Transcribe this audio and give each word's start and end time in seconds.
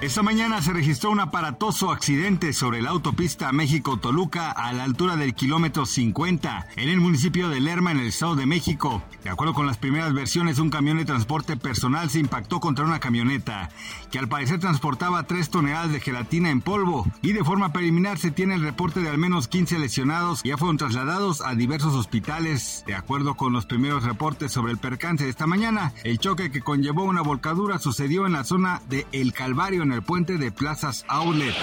Esta 0.00 0.22
mañana 0.22 0.62
se 0.62 0.72
registró 0.72 1.10
un 1.10 1.18
aparatoso 1.18 1.90
accidente 1.90 2.52
sobre 2.52 2.80
la 2.80 2.90
autopista 2.90 3.50
México-Toluca 3.50 4.52
a 4.52 4.72
la 4.72 4.84
altura 4.84 5.16
del 5.16 5.34
kilómetro 5.34 5.86
50 5.86 6.68
en 6.76 6.88
el 6.88 7.00
municipio 7.00 7.48
de 7.48 7.58
Lerma 7.58 7.90
en 7.90 7.98
el 7.98 8.06
Estado 8.06 8.36
de 8.36 8.46
México. 8.46 9.02
De 9.24 9.30
acuerdo 9.30 9.54
con 9.54 9.66
las 9.66 9.76
primeras 9.76 10.14
versiones, 10.14 10.60
un 10.60 10.70
camión 10.70 10.98
de 10.98 11.04
transporte 11.04 11.56
personal 11.56 12.10
se 12.10 12.20
impactó 12.20 12.60
contra 12.60 12.84
una 12.84 13.00
camioneta 13.00 13.70
que 14.12 14.20
al 14.20 14.28
parecer 14.28 14.60
transportaba 14.60 15.24
3 15.24 15.50
toneladas 15.50 15.90
de 15.90 15.98
gelatina 15.98 16.50
en 16.50 16.60
polvo 16.60 17.04
y 17.20 17.32
de 17.32 17.42
forma 17.42 17.72
preliminar 17.72 18.18
se 18.18 18.30
tiene 18.30 18.54
el 18.54 18.62
reporte 18.62 19.00
de 19.00 19.10
al 19.10 19.18
menos 19.18 19.48
15 19.48 19.80
lesionados 19.80 20.42
y 20.44 20.50
ya 20.50 20.56
fueron 20.56 20.76
trasladados 20.76 21.40
a 21.40 21.56
diversos 21.56 21.94
hospitales. 21.94 22.84
De 22.86 22.94
acuerdo 22.94 23.34
con 23.34 23.52
los 23.52 23.66
primeros 23.66 24.04
reportes 24.04 24.52
sobre 24.52 24.70
el 24.70 24.78
percance 24.78 25.24
de 25.24 25.30
esta 25.30 25.48
mañana, 25.48 25.92
el 26.04 26.20
choque 26.20 26.52
que 26.52 26.60
conllevó 26.60 27.02
una 27.02 27.22
volcadura 27.22 27.80
sucedió 27.80 28.26
en 28.26 28.34
la 28.34 28.44
zona 28.44 28.80
de 28.88 29.04
El 29.10 29.32
Calvario 29.32 29.87
en 29.88 29.94
el 29.94 30.02
puente 30.02 30.36
de 30.36 30.52
Plazas 30.52 31.04
Outlet. 31.08 31.54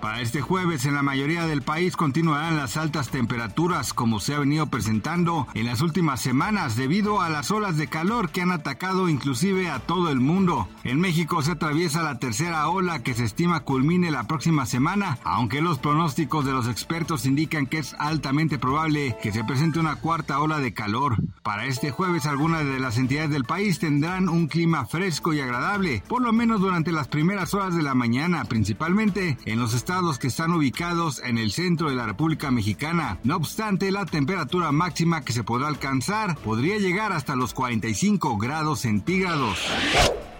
Para 0.00 0.20
este 0.20 0.40
jueves 0.40 0.84
en 0.84 0.94
la 0.94 1.02
mayoría 1.02 1.46
del 1.46 1.62
país 1.62 1.96
continuarán 1.96 2.56
las 2.56 2.76
altas 2.76 3.08
temperaturas 3.08 3.92
como 3.92 4.20
se 4.20 4.32
ha 4.32 4.38
venido 4.38 4.66
presentando 4.66 5.48
en 5.54 5.66
las 5.66 5.80
últimas 5.80 6.20
semanas 6.20 6.76
debido 6.76 7.20
a 7.20 7.28
las 7.28 7.50
olas 7.50 7.76
de 7.76 7.88
calor 7.88 8.30
que 8.30 8.42
han 8.42 8.52
atacado 8.52 9.08
inclusive 9.08 9.68
a 9.68 9.80
todo 9.80 10.10
el 10.10 10.20
mundo. 10.20 10.68
En 10.84 11.00
México 11.00 11.42
se 11.42 11.52
atraviesa 11.52 12.04
la 12.04 12.20
tercera 12.20 12.68
ola 12.68 13.02
que 13.02 13.14
se 13.14 13.24
estima 13.24 13.64
culmine 13.64 14.12
la 14.12 14.28
próxima 14.28 14.66
semana, 14.66 15.18
aunque 15.24 15.62
los 15.62 15.80
pronósticos 15.80 16.44
de 16.44 16.52
los 16.52 16.68
expertos 16.68 17.26
indican 17.26 17.66
que 17.66 17.78
es 17.78 17.94
altamente 17.98 18.56
probable 18.56 19.16
que 19.20 19.32
se 19.32 19.42
presente 19.42 19.80
una 19.80 19.96
cuarta 19.96 20.38
ola 20.38 20.60
de 20.60 20.74
calor. 20.74 21.16
Para 21.42 21.66
este 21.66 21.90
jueves 21.90 22.26
algunas 22.26 22.64
de 22.64 22.78
las 22.78 22.98
entidades 22.98 23.30
del 23.30 23.44
país 23.44 23.80
tendrán 23.80 24.28
un 24.28 24.46
clima 24.46 24.86
fresco 24.86 25.32
y 25.32 25.40
agradable, 25.40 26.04
por 26.06 26.22
lo 26.22 26.32
menos 26.32 26.60
durante 26.60 26.92
las 26.92 27.08
primeras 27.08 27.52
horas 27.52 27.74
de 27.74 27.82
la 27.82 27.94
mañana, 27.94 28.44
principalmente 28.44 29.38
en 29.44 29.58
los 29.58 29.74
estados 29.74 29.87
estados 29.88 30.18
que 30.18 30.26
están 30.26 30.52
ubicados 30.52 31.18
en 31.24 31.38
el 31.38 31.50
centro 31.50 31.88
de 31.88 31.96
la 31.96 32.04
República 32.04 32.50
Mexicana. 32.50 33.18
No 33.24 33.36
obstante, 33.36 33.90
la 33.90 34.04
temperatura 34.04 34.70
máxima 34.70 35.24
que 35.24 35.32
se 35.32 35.44
podrá 35.44 35.68
alcanzar 35.68 36.36
podría 36.36 36.76
llegar 36.76 37.14
hasta 37.14 37.34
los 37.36 37.54
45 37.54 38.36
grados 38.36 38.80
centígrados. 38.80 39.58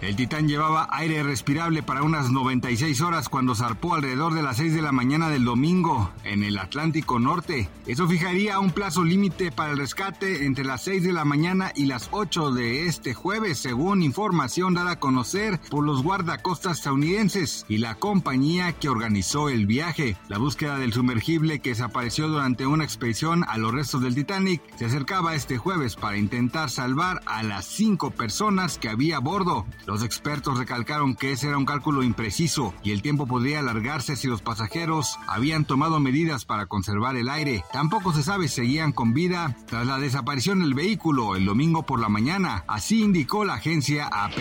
El 0.01 0.15
Titán 0.15 0.47
llevaba 0.47 0.87
aire 0.91 1.23
respirable 1.23 1.83
para 1.83 2.03
unas 2.03 2.31
96 2.31 3.01
horas 3.01 3.27
cuando 3.27 3.53
zarpó 3.53 3.95
alrededor 3.95 4.33
de 4.33 4.41
las 4.41 4.55
6 4.55 4.73
de 4.73 4.81
la 4.81 4.93
mañana 4.93 5.27
del 5.27 5.43
domingo 5.43 6.11
en 6.23 6.45
el 6.45 6.57
Atlántico 6.57 7.19
Norte. 7.19 7.69
Eso 7.85 8.07
fijaría 8.07 8.59
un 8.59 8.71
plazo 8.71 9.03
límite 9.03 9.51
para 9.51 9.71
el 9.71 9.77
rescate 9.77 10.45
entre 10.45 10.63
las 10.63 10.83
6 10.85 11.03
de 11.03 11.11
la 11.11 11.25
mañana 11.25 11.73
y 11.75 11.85
las 11.85 12.07
8 12.11 12.51
de 12.51 12.85
este 12.85 13.13
jueves, 13.13 13.59
según 13.59 14.01
información 14.01 14.73
dada 14.73 14.91
a 14.91 14.99
conocer 14.99 15.59
por 15.69 15.83
los 15.83 16.01
guardacostas 16.01 16.77
estadounidenses 16.77 17.65
y 17.67 17.79
la 17.79 17.95
compañía 17.95 18.71
que 18.71 18.87
organizó 18.87 19.49
el 19.49 19.67
viaje. 19.67 20.15
La 20.29 20.37
búsqueda 20.37 20.77
del 20.77 20.93
sumergible 20.93 21.59
que 21.59 21.71
desapareció 21.71 22.29
durante 22.29 22.65
una 22.65 22.85
expedición 22.85 23.43
a 23.49 23.57
los 23.57 23.73
restos 23.73 24.01
del 24.01 24.15
Titanic 24.15 24.61
se 24.77 24.85
acercaba 24.85 25.35
este 25.35 25.57
jueves 25.57 25.97
para 25.97 26.17
intentar 26.17 26.69
salvar 26.69 27.21
a 27.25 27.43
las 27.43 27.65
5 27.65 28.11
personas 28.11 28.77
que 28.77 28.87
había 28.87 29.17
a 29.17 29.19
bordo. 29.19 29.65
Los 29.89 30.03
expertos 30.03 30.59
recalcaron 30.59 31.15
que 31.15 31.31
ese 31.31 31.47
era 31.47 31.57
un 31.57 31.65
cálculo 31.65 32.03
impreciso 32.03 32.75
y 32.83 32.91
el 32.91 33.01
tiempo 33.01 33.25
podría 33.25 33.57
alargarse 33.57 34.15
si 34.15 34.27
los 34.27 34.43
pasajeros 34.43 35.17
habían 35.25 35.65
tomado 35.65 35.99
medidas 35.99 36.45
para 36.45 36.67
conservar 36.67 37.15
el 37.15 37.27
aire. 37.27 37.63
Tampoco 37.73 38.13
se 38.13 38.21
sabe 38.21 38.49
si 38.49 38.57
seguían 38.57 38.91
con 38.91 39.15
vida 39.15 39.57
tras 39.65 39.87
la 39.87 39.97
desaparición 39.97 40.59
del 40.59 40.75
vehículo 40.75 41.35
el 41.35 41.43
domingo 41.43 41.87
por 41.87 41.99
la 41.99 42.07
mañana, 42.07 42.63
así 42.67 43.01
indicó 43.01 43.45
la 43.45 43.55
agencia 43.55 44.05
AP. 44.05 44.37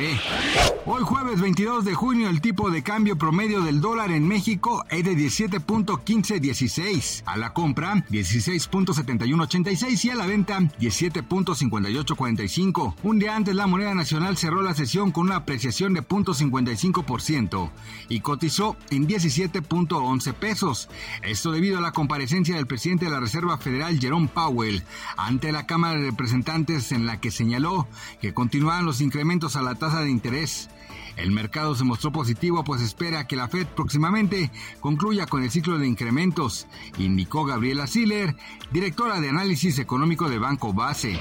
Hoy 0.85 1.03
jueves 1.03 1.41
22 1.41 1.87
de 1.87 1.95
junio 1.95 2.29
el 2.29 2.43
tipo 2.43 2.71
de 2.71 2.83
cambio 2.83 3.17
promedio 3.17 3.63
del 3.63 3.81
dólar 3.81 4.11
en 4.11 4.29
México 4.29 4.85
es 4.91 5.03
de 5.03 5.17
17.1516, 5.17 7.23
a 7.25 7.39
la 7.39 7.55
compra 7.55 8.05
16.7186 8.11 10.05
y 10.05 10.11
a 10.11 10.15
la 10.15 10.27
venta 10.27 10.61
17.5845. 10.61 12.97
Un 13.03 13.19
día 13.19 13.35
antes 13.35 13.55
la 13.55 13.67
moneda 13.67 13.95
nacional 13.95 14.37
cerró 14.37 14.61
la 14.61 14.75
sesión 14.75 15.11
con 15.11 15.25
una 15.25 15.38
apreciación 15.39 15.95
de 15.95 16.03
0.55% 16.03 17.71
y 18.09 18.21
cotizó 18.21 18.77
en 18.91 19.09
17.11 19.09 20.35
pesos. 20.35 20.89
Esto 21.23 21.53
debido 21.53 21.79
a 21.79 21.83
la 21.83 21.93
comparecencia 21.93 22.57
del 22.57 22.67
presidente 22.67 23.07
de 23.07 23.11
la 23.11 23.21
Reserva 23.21 23.59
Federal, 23.59 23.99
Jerome 23.99 24.29
Powell, 24.29 24.83
ante 25.17 25.53
la 25.53 25.67
Cámara 25.67 25.99
de 25.99 26.11
Representantes 26.11 26.93
en 26.93 27.07
la 27.07 27.21
que 27.21 27.31
señaló 27.31 27.89
que 28.21 28.35
continuaban 28.35 28.85
los 28.85 29.01
incrementos 29.01 29.57
a 29.57 29.63
la 29.63 29.75
tasa 29.75 30.01
de 30.01 30.11
interés. 30.11 30.69
El 31.17 31.31
mercado 31.31 31.75
se 31.75 31.85
mostró 31.85 32.13
positivo 32.13 32.65
pues 32.65 32.83
espera 32.83 33.27
que 33.27 33.37
la 33.37 33.49
Fed 33.49 33.67
próximamente 33.67 34.51
concluya 34.81 35.27
con 35.27 35.43
el 35.43 35.51
ciclo 35.51 35.79
de 35.79 35.87
incrementos, 35.87 36.67
indicó 36.99 37.45
Gabriela 37.45 37.87
Siller, 37.87 38.37
directora 38.71 39.21
de 39.21 39.29
análisis 39.29 39.79
económico 39.79 40.29
de 40.29 40.39
Banco 40.39 40.73
Base. 40.73 41.19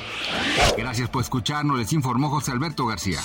Gracias 0.78 1.10
por 1.10 1.22
escucharnos, 1.22 1.78
les 1.78 1.94
informó 1.94 2.30
José 2.30 2.52
Alberto 2.52 2.86
García. 2.86 3.20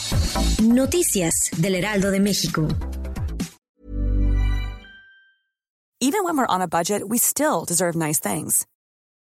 Noticias 0.62 1.50
del 1.56 1.74
Heraldo 1.74 2.10
de 2.10 2.20
México. 2.20 2.68
Even 6.00 6.24
when 6.24 6.36
we're 6.36 6.46
on 6.46 6.60
a 6.60 6.66
budget, 6.66 7.08
we 7.08 7.16
still 7.16 7.64
deserve 7.64 7.94
nice 7.94 8.18
things. 8.18 8.66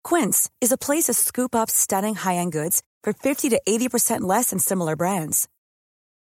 Quince 0.03 0.47
is 0.61 0.71
a 0.71 0.77
place 0.77 1.05
to 1.05 1.13
scoop 1.13 1.55
up 1.55 1.71
stunning 1.71 2.13
high-end 2.13 2.51
goods 2.51 2.83
for 3.03 3.13
50 3.13 3.49
to 3.49 3.61
80% 3.67 4.21
less 4.21 4.51
than 4.51 4.59
similar 4.59 4.95
brands. 4.95 5.47